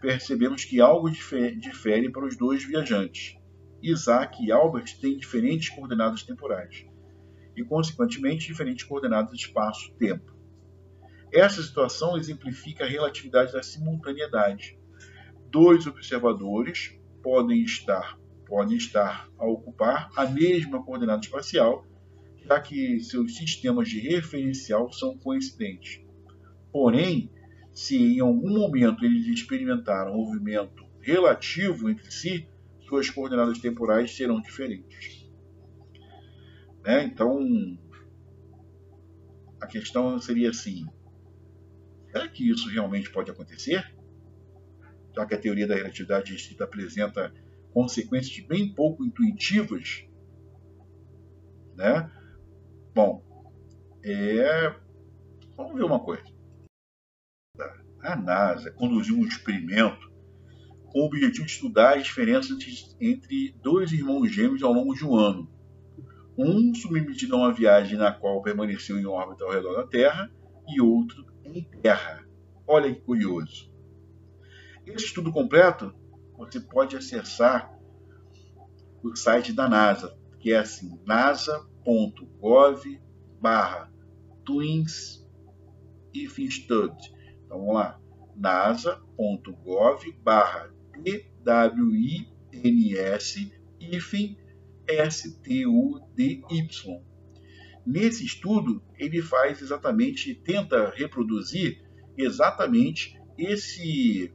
percebemos 0.00 0.64
que 0.64 0.80
algo 0.80 1.10
difere 1.10 2.10
para 2.10 2.26
os 2.26 2.36
dois 2.36 2.64
viajantes. 2.64 3.36
Isaac 3.80 4.42
e 4.42 4.50
Albert 4.50 4.98
têm 5.00 5.18
diferentes 5.18 5.68
coordenadas 5.68 6.22
temporais 6.22 6.86
e, 7.56 7.64
consequentemente, 7.64 8.46
diferentes 8.46 8.84
coordenadas 8.84 9.36
de 9.36 9.46
espaço-tempo. 9.46 10.34
Essa 11.32 11.62
situação 11.62 12.16
exemplifica 12.16 12.84
a 12.84 12.88
relatividade 12.88 13.52
da 13.52 13.62
simultaneidade. 13.62 14.78
Dois 15.50 15.86
observadores 15.86 16.96
podem 17.22 17.62
estar, 17.62 18.18
podem 18.46 18.76
estar 18.76 19.28
a 19.38 19.46
ocupar 19.46 20.10
a 20.14 20.26
mesma 20.26 20.84
coordenada 20.84 21.22
espacial, 21.22 21.84
já 22.46 22.60
que 22.60 23.00
seus 23.00 23.36
sistemas 23.36 23.88
de 23.88 23.98
referencial 23.98 24.92
são 24.92 25.18
coincidentes. 25.18 26.00
Porém, 26.70 27.30
se 27.72 27.96
em 27.96 28.20
algum 28.20 28.50
momento 28.50 29.04
eles 29.04 29.26
experimentaram 29.26 30.12
um 30.12 30.24
movimento 30.24 30.84
relativo 31.00 31.90
entre 31.90 32.10
si, 32.10 32.46
suas 32.88 33.10
coordenadas 33.10 33.58
temporais 33.58 34.14
serão 34.14 34.40
diferentes. 34.40 35.23
Né? 36.84 37.04
Então, 37.04 37.78
a 39.58 39.66
questão 39.66 40.20
seria 40.20 40.50
assim: 40.50 40.86
será 42.12 42.28
que 42.28 42.48
isso 42.48 42.68
realmente 42.68 43.10
pode 43.10 43.30
acontecer? 43.30 43.82
Já 45.16 45.24
que 45.24 45.34
a 45.34 45.40
teoria 45.40 45.66
da 45.66 45.76
relatividade 45.76 46.32
restrita 46.32 46.64
apresenta 46.64 47.32
consequências 47.72 48.46
bem 48.46 48.72
pouco 48.74 49.04
intuitivas, 49.04 50.06
né? 51.74 52.10
Bom, 52.94 53.24
é... 54.04 54.74
vamos 55.56 55.74
ver 55.74 55.84
uma 55.84 56.00
coisa. 56.00 56.22
A 58.00 58.14
NASA 58.14 58.70
conduziu 58.72 59.16
um 59.16 59.24
experimento 59.24 60.12
com 60.86 61.00
o 61.00 61.06
objetivo 61.06 61.46
de 61.46 61.52
estudar 61.52 61.96
as 61.96 62.04
diferenças 62.04 62.94
entre 63.00 63.52
dois 63.62 63.90
irmãos 63.92 64.30
gêmeos 64.30 64.62
ao 64.62 64.72
longo 64.72 64.94
de 64.94 65.04
um 65.04 65.16
ano 65.16 65.53
um 66.36 66.74
submetido 66.74 67.34
a 67.34 67.38
uma 67.38 67.52
viagem 67.52 67.96
na 67.96 68.12
qual 68.12 68.42
permaneceu 68.42 68.98
em 68.98 69.06
órbita 69.06 69.44
ao 69.44 69.52
redor 69.52 69.76
da 69.76 69.86
Terra 69.86 70.30
e 70.68 70.80
outro 70.80 71.24
em 71.44 71.62
Terra. 71.62 72.24
Olha 72.66 72.92
que 72.92 73.00
curioso. 73.00 73.72
Esse 74.86 75.06
estudo 75.06 75.32
completo 75.32 75.94
você 76.36 76.60
pode 76.60 76.96
acessar 76.96 77.72
o 79.02 79.14
site 79.14 79.52
da 79.52 79.68
NASA, 79.68 80.16
que 80.40 80.52
é 80.52 80.58
assim, 80.58 80.98
nasa.gov 81.06 83.00
barra 83.40 83.92
twins 84.44 85.24
if 86.12 86.38
Então 86.38 87.58
vamos 87.58 87.74
lá, 87.74 88.00
nasa.gov 88.34 90.12
barra 90.22 90.70
twins 92.52 93.52
if 93.80 94.36
STUDY. 94.88 96.42
Nesse 97.86 98.24
estudo, 98.24 98.82
ele 98.98 99.20
faz 99.20 99.60
exatamente, 99.60 100.34
tenta 100.34 100.90
reproduzir 100.90 101.82
exatamente 102.16 103.20
esse, 103.36 104.32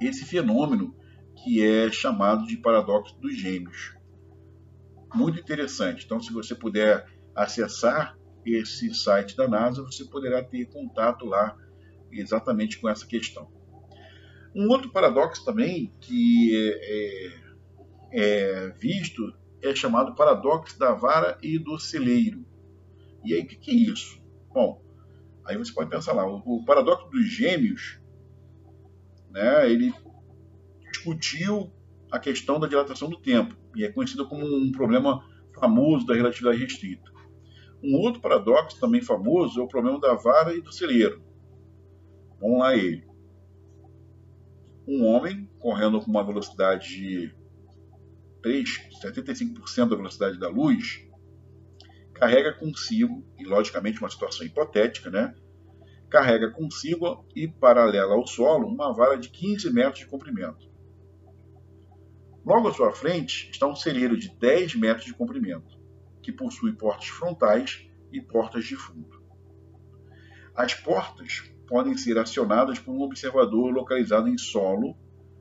esse 0.00 0.24
fenômeno 0.24 0.96
que 1.36 1.62
é 1.62 1.90
chamado 1.90 2.46
de 2.46 2.56
paradoxo 2.56 3.18
dos 3.20 3.36
gêmeos. 3.36 3.94
Muito 5.14 5.38
interessante. 5.38 6.04
Então, 6.04 6.20
se 6.20 6.32
você 6.32 6.54
puder 6.54 7.06
acessar 7.34 8.18
esse 8.44 8.92
site 8.94 9.36
da 9.36 9.46
NASA, 9.46 9.82
você 9.82 10.04
poderá 10.04 10.42
ter 10.42 10.66
contato 10.66 11.24
lá 11.24 11.56
exatamente 12.10 12.80
com 12.80 12.88
essa 12.88 13.06
questão. 13.06 13.48
Um 14.54 14.68
outro 14.68 14.90
paradoxo 14.90 15.44
também 15.44 15.92
que 16.00 16.54
é, 16.54 17.36
é 17.36 17.43
é, 18.14 18.68
visto 18.78 19.34
é 19.60 19.74
chamado 19.74 20.14
paradoxo 20.14 20.78
da 20.78 20.92
vara 20.92 21.36
e 21.42 21.58
do 21.58 21.78
celeiro. 21.78 22.46
E 23.24 23.34
aí, 23.34 23.40
o 23.40 23.46
que, 23.46 23.56
que, 23.56 23.70
é 23.72 23.74
isso? 23.74 24.22
Bom, 24.52 24.80
aí 25.44 25.56
você 25.56 25.72
pode 25.72 25.90
pensar 25.90 26.12
lá, 26.12 26.24
o, 26.24 26.36
o 26.44 26.64
paradoxo 26.64 27.08
dos 27.08 27.26
gêmeos, 27.26 27.98
né, 29.30 29.68
ele 29.68 29.92
discutiu 30.92 31.72
a 32.10 32.20
questão 32.20 32.60
da 32.60 32.68
dilatação 32.68 33.10
do 33.10 33.16
tempo, 33.16 33.56
e 33.74 33.84
é 33.84 33.90
conhecido 33.90 34.28
como 34.28 34.46
um 34.46 34.70
problema 34.70 35.26
famoso 35.58 36.06
da 36.06 36.14
relatividade 36.14 36.58
restrita. 36.58 37.10
Um 37.82 37.96
outro 37.96 38.20
paradoxo 38.20 38.78
também 38.78 39.02
famoso 39.02 39.60
é 39.60 39.62
o 39.64 39.68
problema 39.68 39.98
da 39.98 40.14
vara 40.14 40.54
e 40.54 40.60
do 40.60 40.72
celeiro. 40.72 41.20
Vamos 42.40 42.58
lá 42.60 42.76
ele. 42.76 43.04
Um 44.86 45.04
homem 45.04 45.50
correndo 45.58 46.00
com 46.00 46.10
uma 46.10 46.24
velocidade 46.24 47.34
3, 48.44 48.90
75% 49.02 49.88
da 49.88 49.96
velocidade 49.96 50.38
da 50.38 50.48
luz, 50.50 51.02
carrega 52.12 52.52
consigo, 52.52 53.24
e 53.38 53.44
logicamente 53.44 53.98
uma 54.00 54.10
situação 54.10 54.46
hipotética, 54.46 55.10
né? 55.10 55.34
Carrega 56.10 56.50
consigo 56.50 57.26
e 57.34 57.48
paralela 57.48 58.12
ao 58.12 58.26
solo 58.26 58.68
uma 58.68 58.92
vara 58.92 59.16
de 59.16 59.30
15 59.30 59.72
metros 59.72 60.00
de 60.00 60.06
comprimento. 60.06 60.70
Logo 62.44 62.68
à 62.68 62.74
sua 62.74 62.92
frente 62.92 63.48
está 63.50 63.66
um 63.66 63.74
celeiro 63.74 64.14
de 64.14 64.28
10 64.28 64.74
metros 64.74 65.06
de 65.06 65.14
comprimento, 65.14 65.80
que 66.22 66.30
possui 66.30 66.74
portas 66.74 67.08
frontais 67.08 67.88
e 68.12 68.20
portas 68.20 68.66
de 68.66 68.76
fundo. 68.76 69.24
As 70.54 70.74
portas 70.74 71.50
podem 71.66 71.96
ser 71.96 72.18
acionadas 72.18 72.78
por 72.78 72.92
um 72.92 73.00
observador 73.00 73.72
localizado 73.72 74.28
em 74.28 74.36
solo 74.36 74.94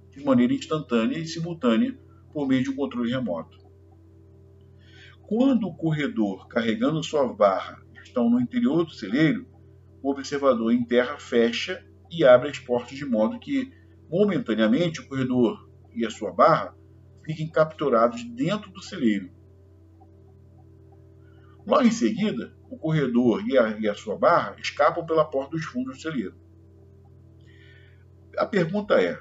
de 0.10 0.24
maneira 0.24 0.54
instantânea 0.54 1.18
e 1.18 1.28
simultânea 1.28 2.02
por 2.34 2.48
meio 2.48 2.64
de 2.64 2.72
um 2.72 2.76
controle 2.76 3.12
remoto. 3.12 3.58
Quando 5.22 5.68
o 5.68 5.76
corredor 5.76 6.48
carregando 6.48 7.04
sua 7.04 7.32
barra 7.34 7.82
estão 8.04 8.30
no 8.30 8.42
interior 8.42 8.84
do 8.84 8.92
celeiro, 8.92 9.48
o 10.02 10.12
observador 10.12 10.74
em 10.74 10.84
terra 10.84 11.18
fecha 11.18 11.86
e 12.12 12.26
abre 12.26 12.50
as 12.50 12.60
portas 12.60 12.98
de 12.98 13.06
modo 13.06 13.40
que, 13.40 13.72
momentaneamente, 14.10 15.00
o 15.00 15.08
corredor 15.08 15.70
e 15.96 16.06
a 16.06 16.10
sua 16.10 16.32
barra 16.32 16.76
fiquem 17.24 17.50
capturados 17.50 18.24
dentro 18.24 18.70
do 18.72 18.82
celeiro. 18.82 19.32
Logo 21.66 21.84
em 21.84 21.92
seguida, 21.92 22.54
o 22.70 22.78
corredor 22.78 23.48
e 23.48 23.58
a, 23.58 23.80
e 23.80 23.88
a 23.88 23.96
sua 23.96 24.18
barra 24.18 24.58
escapam 24.60 25.06
pela 25.06 25.24
porta 25.24 25.52
dos 25.52 25.64
fundos 25.64 25.96
do 25.96 26.02
celeiro. 26.02 26.36
A 28.38 28.46
pergunta 28.46 29.02
é: 29.02 29.18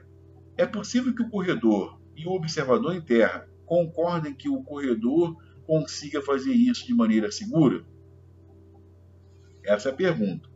É 0.57 0.67
possível 0.67 1.15
que 1.15 1.23
o 1.23 1.31
corredor 1.31 2.02
e 2.23 2.27
o 2.27 2.33
observador 2.33 2.95
em 2.95 3.01
terra 3.01 3.49
concordem 3.67 4.35
que 4.35 4.49
o 4.49 4.63
corredor 4.63 5.37
consiga 5.67 6.23
fazer 6.23 6.53
isso 6.53 6.87
de 6.87 6.95
maneira 6.95 7.31
segura? 7.31 7.85
Essa 9.65 9.89
é 9.89 9.93
a 9.93 9.95
pergunta. 9.95 10.49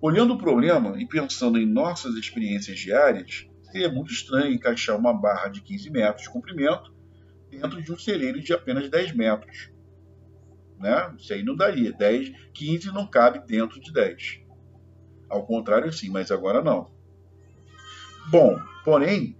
Olhando 0.00 0.34
o 0.34 0.38
problema 0.38 1.00
e 1.00 1.06
pensando 1.06 1.58
em 1.58 1.66
nossas 1.66 2.14
experiências 2.14 2.78
diárias, 2.78 3.46
seria 3.70 3.90
muito 3.90 4.12
estranho 4.12 4.52
encaixar 4.52 4.96
uma 4.96 5.12
barra 5.12 5.48
de 5.48 5.60
15 5.60 5.90
metros 5.90 6.22
de 6.22 6.30
comprimento 6.30 6.94
dentro 7.50 7.82
de 7.82 7.92
um 7.92 7.98
celeiro 7.98 8.40
de 8.40 8.52
apenas 8.52 8.88
10 8.88 9.12
metros. 9.14 9.70
Né? 10.78 11.14
Isso 11.18 11.32
aí 11.32 11.42
não 11.42 11.54
daria. 11.54 11.92
10, 11.92 12.32
15 12.54 12.86
não 12.92 13.06
cabe 13.06 13.40
dentro 13.46 13.80
de 13.80 13.92
10. 13.92 14.40
Ao 15.28 15.44
contrário, 15.44 15.92
sim, 15.92 16.08
mas 16.08 16.30
agora 16.30 16.62
não. 16.62 16.90
Bom, 18.30 18.58
porém, 18.84 19.36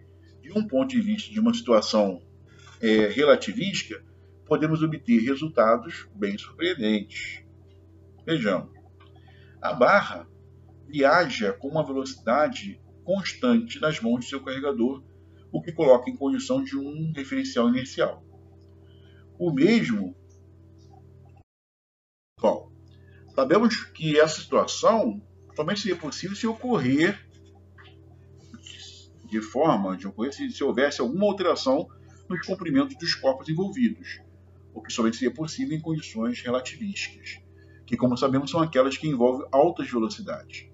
de 0.51 0.59
um 0.59 0.67
ponto 0.67 0.91
de 0.91 1.01
vista 1.01 1.33
de 1.33 1.39
uma 1.39 1.55
situação 1.55 2.21
é, 2.81 3.07
relativística, 3.07 4.05
podemos 4.45 4.83
obter 4.83 5.21
resultados 5.21 6.09
bem 6.15 6.37
surpreendentes. 6.37 7.45
Vejamos. 8.27 8.73
A 9.63 9.73
barra 9.73 10.27
viaja 10.89 11.53
com 11.53 11.69
uma 11.69 11.87
velocidade 11.87 12.81
constante 13.05 13.81
nas 13.81 14.01
mãos 14.01 14.21
de 14.21 14.27
seu 14.27 14.43
carregador, 14.43 15.05
o 15.53 15.63
que 15.63 15.73
coloca 15.73 16.11
em 16.11 16.17
condição 16.17 16.65
de 16.65 16.77
um 16.77 17.13
referencial 17.15 17.69
inercial. 17.69 18.25
O 19.39 19.53
mesmo. 19.53 20.17
Bom, 22.41 22.73
sabemos 23.37 23.85
que 23.85 24.19
essa 24.19 24.41
situação 24.41 25.23
somente 25.55 25.81
seria 25.81 25.97
possível 25.97 26.35
se 26.35 26.47
ocorrer 26.47 27.30
de 29.31 29.41
forma 29.41 29.97
de 29.97 30.07
ocorrer 30.07 30.33
se, 30.33 30.51
se 30.51 30.63
houvesse 30.65 31.01
alguma 31.01 31.27
alteração 31.27 31.89
nos 32.29 32.47
comprimentos 32.47 32.97
dos 32.97 33.15
corpos 33.15 33.49
envolvidos, 33.49 34.21
o 34.75 34.83
que 34.83 34.93
somente 34.93 35.17
seria 35.17 35.35
possível 35.35 35.77
em 35.77 35.81
condições 35.81 36.41
relativísticas, 36.41 37.41
que, 37.87 37.97
como 37.97 38.17
sabemos, 38.17 38.51
são 38.51 38.61
aquelas 38.61 38.97
que 38.97 39.09
envolvem 39.09 39.47
altas 39.51 39.91
velocidades. 39.91 40.69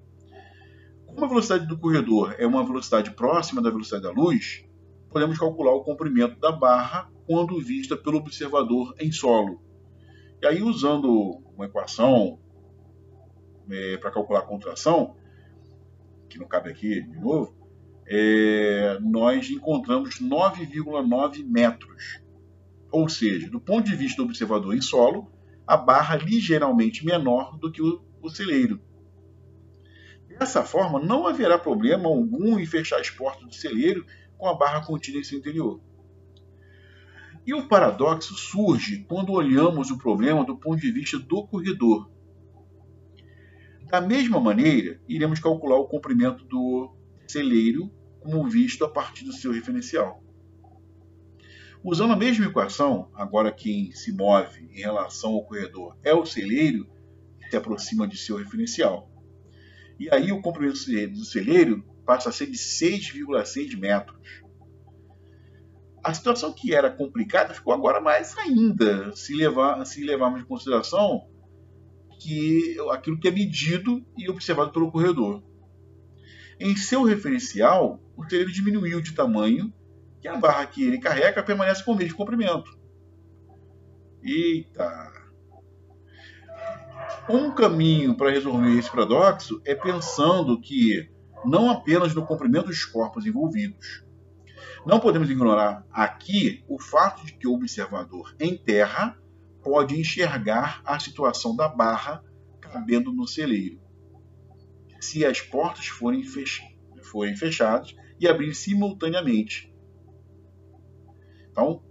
Como 1.07 1.25
a 1.25 1.29
velocidade 1.29 1.67
do 1.67 1.79
corredor 1.79 2.35
é 2.39 2.47
uma 2.47 2.65
velocidade 2.65 3.11
próxima 3.13 3.63
da 3.63 3.71
velocidade 3.71 4.03
da 4.03 4.11
luz, 4.11 4.65
podemos 5.11 5.39
calcular 5.39 5.73
o 5.73 5.83
comprimento 5.83 6.39
da 6.39 6.53
barra 6.53 7.11
quando 7.27 7.59
vista 7.59 7.97
pelo 7.97 8.19
observador 8.19 8.95
em 9.01 9.11
solo. 9.11 9.63
E 10.43 10.47
aí, 10.47 10.63
usando 10.63 11.43
uma 11.57 11.65
equação 11.65 12.39
é, 13.71 13.97
para 13.97 14.11
calcular 14.11 14.41
a 14.41 14.47
contração, 14.47 15.17
que 16.29 16.39
não 16.39 16.47
cabe 16.47 16.71
aqui 16.71 17.01
de 17.01 17.19
novo, 17.19 17.56
é, 18.09 18.99
nós 19.01 19.51
encontramos 19.51 20.21
9,9 20.21 21.45
metros. 21.45 22.21
Ou 22.91 23.09
seja, 23.09 23.51
do 23.51 23.61
ponto 23.61 23.85
de 23.85 23.97
vista 23.97 24.23
do 24.23 24.29
observador 24.29 24.75
em 24.75 24.81
solo, 24.81 25.31
a 25.67 25.77
barra 25.77 26.17
ligeiramente 26.17 27.05
menor 27.05 27.59
do 27.59 27.71
que 27.71 27.83
o, 27.83 28.01
o 28.23 28.31
celeiro. 28.31 28.81
Dessa 30.39 30.63
forma, 30.63 31.01
não 31.01 31.27
haverá 31.27 31.59
problema 31.59 32.09
algum 32.09 32.59
em 32.59 32.67
fechar 32.67 33.01
as 33.01 33.11
portas 33.11 33.47
do 33.47 33.55
celeiro 33.55 34.07
com 34.39 34.47
a 34.47 34.55
barra 34.55 34.85
contida 34.85 35.19
em 35.19 35.25
seu 35.25 35.39
interior. 35.39 35.81
E 37.47 37.55
o 37.55 37.67
paradoxo 37.67 38.35
surge 38.35 39.05
quando 39.09 39.33
olhamos 39.33 39.91
o 39.91 39.99
problema 39.99 40.45
do 40.45 40.57
ponto 40.57 40.81
de 40.81 40.91
vista 40.91 41.19
do 41.19 41.47
corredor. 41.47 42.11
Da 43.89 44.01
mesma 44.01 44.41
maneira, 44.41 45.01
iremos 45.09 45.39
calcular 45.39 45.77
o 45.77 45.87
comprimento 45.87 46.45
do 46.45 46.93
celeiro 47.27 47.91
como 48.27 48.49
visto 48.49 48.85
a 48.85 48.89
partir 48.89 49.25
do 49.25 49.33
seu 49.33 49.53
referencial. 49.53 50.21
Usando 51.85 52.13
a 52.13 52.17
mesma 52.17 52.47
equação, 52.47 53.09
agora 53.15 53.53
quem 53.53 53.93
se 53.93 54.11
move 54.11 54.69
em 54.73 54.81
relação 54.81 55.35
ao 55.35 55.45
corredor 55.45 55.97
é 56.03 56.13
o 56.13 56.27
celeiro 56.27 56.89
que 57.41 57.51
se 57.51 57.57
aproxima 57.57 58.09
de 58.09 58.17
seu 58.17 58.37
referencial. 58.37 59.09
E 59.97 60.13
aí 60.13 60.33
o 60.33 60.43
comprimento 60.43 60.77
do 61.13 61.25
celeiro 61.25 61.85
passa 62.05 62.31
a 62.31 62.33
ser 62.33 62.47
de 62.47 62.59
6,6 62.59 63.79
metros. 63.79 64.43
A 66.03 66.13
situação 66.13 66.53
que 66.53 66.75
era 66.75 66.91
complicada 66.91 67.55
ficou 67.55 67.73
agora 67.73 68.01
mais 68.01 68.37
ainda, 68.37 69.15
se, 69.15 69.35
levar, 69.35 69.85
se 69.87 70.03
levarmos 70.03 70.41
em 70.41 70.45
consideração 70.45 71.29
que 72.19 72.77
aquilo 72.91 73.21
que 73.21 73.29
é 73.29 73.31
medido 73.31 74.05
e 74.19 74.29
observado 74.29 74.73
pelo 74.73 74.91
corredor. 74.91 75.45
Em 76.59 76.77
seu 76.77 77.03
referencial, 77.03 78.01
o 78.17 78.25
celeiro 78.25 78.53
diminuiu 78.53 79.01
de 79.01 79.15
tamanho 79.15 79.73
e 80.23 80.29
a 80.29 80.37
barra 80.37 80.67
que 80.67 80.83
ele 80.83 80.99
carrega 80.99 81.43
permanece 81.43 81.85
com 81.85 81.93
o 81.93 81.97
mesmo 81.97 82.17
comprimento. 82.17 82.71
Eita! 84.23 85.13
Um 87.29 87.51
caminho 87.51 88.17
para 88.17 88.31
resolver 88.31 88.79
esse 88.79 88.91
paradoxo 88.91 89.61
é 89.65 89.75
pensando 89.75 90.61
que 90.61 91.11
não 91.45 91.71
apenas 91.71 92.15
no 92.15 92.25
comprimento 92.25 92.67
dos 92.67 92.85
corpos 92.85 93.27
envolvidos. 93.27 94.05
Não 94.87 95.01
podemos 95.01 95.29
ignorar 95.29 95.85
aqui 95.93 96.65
o 96.69 96.81
fato 96.81 97.27
de 97.27 97.33
que 97.35 97.47
o 97.47 97.55
observador 97.55 98.35
em 98.41 98.57
terra 98.57 99.19
pode 99.63 99.99
enxergar 99.99 100.81
a 100.85 100.99
situação 100.99 101.55
da 101.55 101.69
barra 101.69 102.23
cabendo 102.61 103.13
no 103.13 103.27
celeiro, 103.27 103.81
se 105.01 105.25
as 105.25 105.41
portas 105.41 105.87
forem, 105.87 106.23
fech 106.23 106.61
forem 107.03 107.37
fechadas 107.37 107.95
e 108.19 108.27
abrir 108.27 108.55
simultaneamente. 108.55 109.73
Então, 111.51 111.83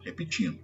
repetindo, 0.00 0.58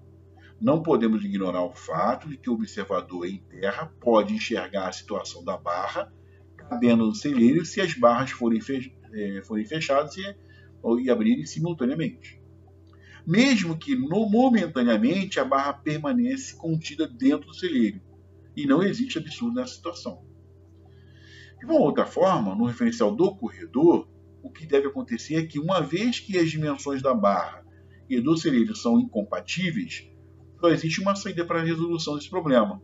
não 0.60 0.82
podemos 0.82 1.24
ignorar 1.24 1.62
o 1.62 1.72
fato 1.72 2.28
de 2.28 2.36
que 2.36 2.50
o 2.50 2.54
observador 2.54 3.26
em 3.26 3.38
terra 3.38 3.86
pode 4.00 4.34
enxergar 4.34 4.88
a 4.88 4.92
situação 4.92 5.44
da 5.44 5.56
barra 5.56 6.12
cabendo 6.56 7.06
no 7.06 7.14
celeiro 7.14 7.64
se 7.64 7.80
as 7.80 7.94
barras 7.94 8.30
forem, 8.30 8.60
é, 9.12 9.42
forem 9.42 9.64
fechadas 9.64 10.16
e, 10.16 10.36
e 11.02 11.10
abrirem 11.10 11.46
simultaneamente. 11.46 12.42
Mesmo 13.26 13.76
que 13.78 13.94
no, 13.94 14.28
momentaneamente 14.28 15.38
a 15.38 15.44
barra 15.44 15.72
permaneça 15.72 16.56
contida 16.56 17.06
dentro 17.06 17.46
do 17.46 17.54
celeiro 17.54 18.00
e 18.56 18.66
não 18.66 18.82
existe 18.82 19.18
absurdo 19.18 19.54
nessa 19.54 19.74
situação. 19.74 20.27
De 21.58 21.64
uma 21.64 21.80
outra 21.80 22.06
forma, 22.06 22.54
no 22.54 22.66
referencial 22.66 23.14
do 23.14 23.34
corredor, 23.34 24.08
o 24.42 24.50
que 24.50 24.66
deve 24.66 24.86
acontecer 24.88 25.34
é 25.36 25.46
que, 25.46 25.58
uma 25.58 25.80
vez 25.80 26.20
que 26.20 26.38
as 26.38 26.50
dimensões 26.50 27.02
da 27.02 27.12
barra 27.12 27.64
e 28.08 28.20
do 28.20 28.36
celeiro 28.36 28.74
são 28.74 28.98
incompatíveis, 28.98 30.08
só 30.60 30.70
existe 30.70 31.00
uma 31.00 31.14
saída 31.14 31.44
para 31.44 31.60
a 31.60 31.64
resolução 31.64 32.16
desse 32.16 32.30
problema. 32.30 32.82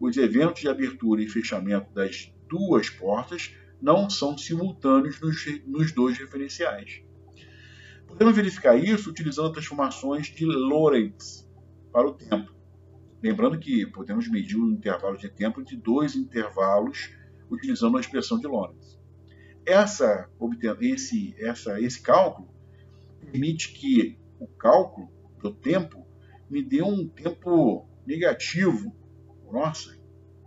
Os 0.00 0.16
eventos 0.16 0.60
de 0.60 0.68
abertura 0.68 1.22
e 1.22 1.28
fechamento 1.28 1.92
das 1.94 2.32
duas 2.48 2.90
portas 2.90 3.54
não 3.80 4.08
são 4.08 4.36
simultâneos 4.36 5.20
nos, 5.20 5.44
nos 5.66 5.92
dois 5.92 6.18
referenciais. 6.18 7.02
Podemos 8.06 8.36
verificar 8.36 8.76
isso 8.76 9.10
utilizando 9.10 9.52
transformações 9.52 10.26
de 10.26 10.44
Lorentz 10.44 11.48
para 11.92 12.06
o 12.06 12.12
tempo. 12.12 12.54
Lembrando 13.22 13.58
que 13.58 13.86
podemos 13.86 14.28
medir 14.28 14.56
o 14.56 14.70
intervalo 14.70 15.16
de 15.16 15.28
tempo 15.28 15.62
de 15.64 15.76
dois 15.76 16.14
intervalos 16.14 17.10
utilizando 17.50 17.96
a 17.96 18.00
expressão 18.00 18.38
de 18.38 18.46
Lorentz. 18.46 18.98
Essa, 19.64 20.28
esse, 20.80 21.34
essa, 21.38 21.80
esse 21.80 22.00
cálculo 22.00 22.48
permite 23.20 23.72
que 23.72 24.18
o 24.38 24.46
cálculo 24.46 25.10
do 25.42 25.52
tempo 25.52 26.06
me 26.48 26.62
dê 26.62 26.82
um 26.82 27.08
tempo 27.08 27.88
negativo. 28.06 28.94
Nossa, 29.50 29.96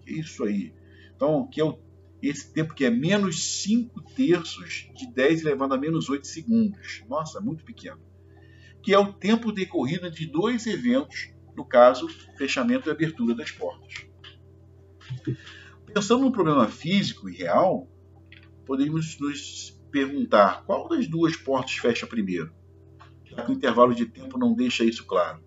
que 0.02 0.14
isso 0.14 0.44
aí? 0.44 0.74
Então, 1.16 1.48
que 1.48 1.60
é 1.60 1.66
o, 1.66 1.78
esse 2.22 2.52
tempo 2.54 2.74
que 2.74 2.86
é 2.86 2.90
menos 2.90 3.62
5 3.62 4.02
terços 4.14 4.90
de 4.96 5.12
10 5.14 5.42
elevado 5.42 5.74
a 5.74 5.78
menos 5.78 6.10
8 6.10 6.26
segundos. 6.26 7.04
Nossa, 7.10 7.40
muito 7.42 7.64
pequeno. 7.64 8.00
Que 8.82 8.94
é 8.94 9.00
o 9.00 9.14
tempo 9.14 9.52
decorrido 9.52 10.08
entre 10.08 10.26
dois 10.26 10.66
eventos, 10.66 11.34
no 11.56 11.66
caso, 11.66 12.08
fechamento 12.38 12.90
e 12.90 12.92
abertura 12.92 13.36
das 13.36 13.52
portas. 13.52 14.06
Pensando 15.94 16.24
no 16.24 16.32
problema 16.32 16.68
físico 16.68 17.30
e 17.30 17.36
real, 17.36 17.88
podemos 18.66 19.20
nos 19.20 19.78
perguntar 19.92 20.64
qual 20.66 20.88
das 20.88 21.08
duas 21.08 21.36
portas 21.36 21.74
fecha 21.74 22.06
primeiro, 22.06 22.54
já 23.26 23.44
que 23.44 23.52
o 23.52 23.56
intervalo 23.56 23.96
de 23.96 24.06
tempo 24.06 24.38
não 24.38 24.54
deixa 24.54 24.84
isso 24.84 25.06
claro. 25.06 25.44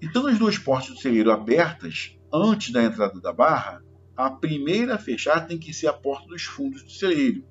E 0.00 0.08
tendo 0.08 0.28
as 0.28 0.38
duas 0.38 0.56
portas 0.56 0.90
do 0.90 1.00
celeiro 1.00 1.32
abertas 1.32 2.16
antes 2.32 2.72
da 2.72 2.84
entrada 2.84 3.20
da 3.20 3.32
barra, 3.32 3.82
a 4.16 4.30
primeira 4.30 4.94
a 4.94 4.98
fechar 4.98 5.46
tem 5.46 5.58
que 5.58 5.74
ser 5.74 5.88
a 5.88 5.92
porta 5.92 6.28
dos 6.28 6.42
fundos 6.42 6.84
do 6.84 6.90
celeiro. 6.90 7.44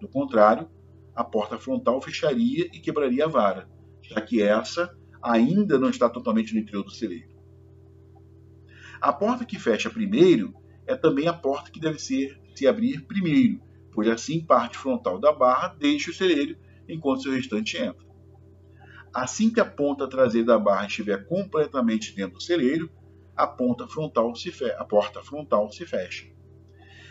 Do 0.00 0.08
contrário, 0.08 0.68
a 1.14 1.22
porta 1.22 1.58
frontal 1.58 2.00
fecharia 2.00 2.66
e 2.72 2.80
quebraria 2.80 3.26
a 3.26 3.28
vara, 3.28 3.68
já 4.02 4.20
que 4.20 4.40
essa 4.40 4.96
ainda 5.22 5.78
não 5.78 5.90
está 5.90 6.08
totalmente 6.08 6.54
no 6.54 6.60
interior 6.60 6.82
do 6.82 6.90
celeiro. 6.90 7.33
A 9.04 9.12
porta 9.12 9.44
que 9.44 9.58
fecha 9.58 9.90
primeiro 9.90 10.54
é 10.86 10.96
também 10.96 11.28
a 11.28 11.32
porta 11.34 11.70
que 11.70 11.78
deve 11.78 11.98
ser 11.98 12.40
se 12.56 12.66
abrir 12.66 13.02
primeiro, 13.02 13.60
pois 13.92 14.08
assim 14.08 14.42
parte 14.42 14.78
frontal 14.78 15.20
da 15.20 15.30
barra 15.30 15.76
deixa 15.78 16.10
o 16.10 16.14
celeiro 16.14 16.56
enquanto 16.88 17.24
seu 17.24 17.32
restante 17.32 17.76
entra. 17.76 18.02
Assim 19.12 19.52
que 19.52 19.60
a 19.60 19.64
ponta 19.66 20.08
traseira 20.08 20.46
da 20.46 20.58
barra 20.58 20.86
estiver 20.86 21.22
completamente 21.26 22.16
dentro 22.16 22.38
do 22.38 22.42
celeiro, 22.42 22.90
a 23.36 23.46
ponta 23.46 23.86
frontal 23.86 24.34
se 24.34 24.50
a 24.78 24.84
porta 24.86 25.22
frontal 25.22 25.70
se 25.70 25.84
fecha. 25.84 26.26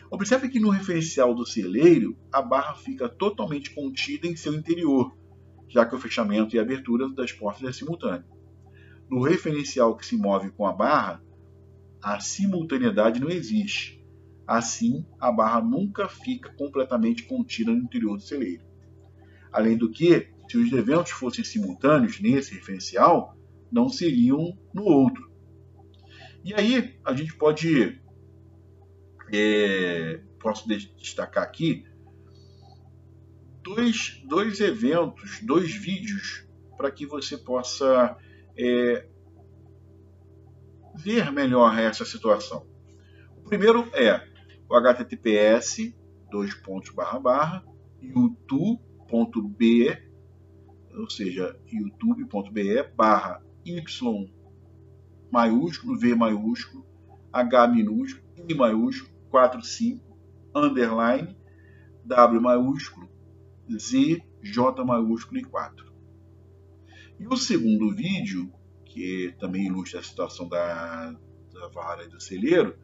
Observe 0.10 0.50
que 0.50 0.60
no 0.60 0.72
referencial 0.72 1.36
do 1.36 1.46
celeiro, 1.46 2.18
a 2.32 2.42
barra 2.42 2.74
fica 2.74 3.08
totalmente 3.08 3.70
contida 3.70 4.26
em 4.26 4.36
seu 4.36 4.56
interior, 4.56 5.16
já 5.70 5.86
que 5.86 5.94
o 5.94 6.00
fechamento 6.00 6.56
e 6.56 6.60
a 6.60 6.64
abertura 6.64 7.08
das 7.14 7.32
portas 7.32 7.70
é 7.70 7.72
simultâneo. 7.72 8.26
No 9.08 9.22
referencial 9.22 9.96
que 9.96 10.04
se 10.04 10.18
move 10.18 10.50
com 10.50 10.66
a 10.66 10.74
barra, 10.74 11.22
a 12.04 12.20
simultaneidade 12.20 13.20
não 13.22 13.30
existe. 13.30 14.04
Assim, 14.46 15.06
a 15.20 15.32
barra 15.32 15.62
nunca 15.62 16.10
fica 16.10 16.52
completamente 16.54 17.24
contida 17.24 17.72
no 17.72 17.78
interior 17.78 18.18
do 18.18 18.24
celeiro. 18.24 18.62
Além 19.52 19.78
do 19.78 19.90
que, 19.90 20.28
se 20.50 20.58
os 20.58 20.72
eventos 20.74 21.14
fossem 21.14 21.46
simultâneos 21.46 22.20
nesse 22.20 22.54
referencial, 22.56 23.38
não 23.72 23.88
seriam 23.88 24.58
no 24.74 24.84
outro. 24.84 25.32
E 26.44 26.54
aí, 26.54 27.00
a 27.06 27.14
gente 27.14 27.34
pode. 27.38 28.02
É, 29.34 30.20
posso 30.40 30.68
destacar 30.68 31.44
aqui 31.44 31.86
dois, 33.64 34.22
dois 34.26 34.60
eventos, 34.60 35.40
dois 35.42 35.74
vídeos, 35.74 36.46
para 36.76 36.92
que 36.92 37.06
você 37.06 37.38
possa 37.38 38.18
é, 38.58 39.08
ver 40.96 41.32
melhor 41.32 41.78
essa 41.78 42.06
situação. 42.06 42.66
O 43.38 43.42
primeiro 43.44 43.90
é 43.94 44.22
o 44.70 44.76
https 44.80 45.94
dois 46.32 46.54
pontos 46.56 46.92
barra 46.92 47.20
barra 47.20 47.64
youtube.b 48.02 49.98
ou 50.96 51.10
seja, 51.10 51.60
youtube.be 51.72 52.84
barra 52.96 53.42
y 53.66 53.82
maiúsculo, 55.32 55.98
V 56.00 56.16
maiúsculo, 56.16 56.86
H 57.32 57.68
minúsculo, 57.68 58.24
I 58.48 58.54
maiúsculo, 58.54 59.12
45, 59.32 60.00
underline, 60.54 61.36
W 62.06 62.42
maiúsculo, 62.42 63.10
Z, 63.76 64.22
J 64.44 64.86
maiúsculo 64.86 65.40
e 65.40 65.44
4. 65.44 65.92
E 67.20 67.28
o 67.28 67.36
segundo 67.36 67.96
vídeo, 67.96 68.54
que 68.94 69.34
também 69.40 69.66
ilustra 69.66 70.00
a 70.00 70.04
situação 70.04 70.48
da, 70.48 71.16
da 71.52 71.68
vara 71.70 72.08
do 72.08 72.22
celeiro, 72.22 72.78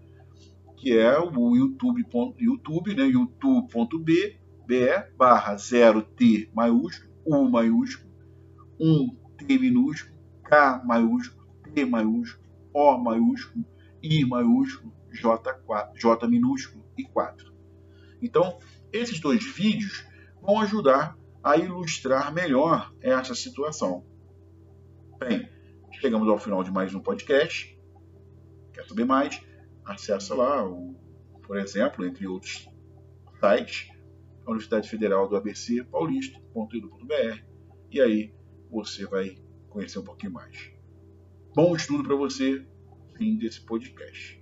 que 0.75 0.97
é 0.97 1.19
o 1.19 1.55
YouTube, 1.55 2.03
YouTube 2.39 2.95
né, 2.95 3.05
youtube.b 3.05 4.39
barra 5.15 5.55
0T 5.55 6.49
maiúsculo, 6.51 7.13
U 7.25 7.47
maiúsculo, 7.47 8.09
1T 8.79 9.59
minúsculo, 9.59 10.17
K 10.43 10.81
maiúsculo, 10.83 11.47
T 11.75 11.85
maiúsculo, 11.85 12.43
O 12.73 12.97
maiúsculo, 12.97 13.65
I 14.01 14.25
maiúsculo, 14.25 14.91
J, 15.11 15.53
4, 15.53 15.99
J 15.99 16.27
minúsculo 16.27 16.83
e 16.97 17.03
4. 17.03 17.53
Então, 18.21 18.57
esses 18.91 19.19
dois 19.19 19.43
vídeos 19.45 20.05
vão 20.41 20.59
ajudar 20.59 21.15
a 21.43 21.55
ilustrar 21.57 22.33
melhor 22.33 22.91
essa 23.01 23.35
situação. 23.35 24.03
Bem, 25.19 25.47
chegamos 25.99 26.29
ao 26.29 26.39
final 26.39 26.63
de 26.63 26.71
mais 26.71 26.95
um 26.95 27.01
podcast. 27.01 27.77
Quer 28.73 28.87
saber 28.87 29.03
mais? 29.03 29.41
Acesse 29.83 30.33
lá, 30.33 30.65
o, 30.65 30.95
por 31.43 31.57
exemplo, 31.57 32.05
entre 32.05 32.25
outros 32.25 32.69
sites, 33.39 33.91
a 34.45 34.49
Universidade 34.49 34.89
Federal 34.89 35.27
do 35.27 35.35
ABC 35.35 35.83
paulista.edu.br 35.83 37.43
e 37.91 37.99
aí 37.99 38.33
você 38.71 39.05
vai 39.05 39.37
conhecer 39.67 39.99
um 39.99 40.03
pouquinho 40.03 40.31
mais. 40.31 40.71
Bom 41.53 41.75
estudo 41.75 42.03
para 42.05 42.15
você, 42.15 42.65
fim 43.17 43.37
desse 43.37 43.59
podcast. 43.65 44.38